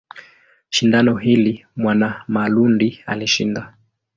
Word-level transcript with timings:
Shindano 0.69 1.15
hili 1.17 1.65
Mwanamalundi 1.75 3.03
alishinda. 3.05 3.73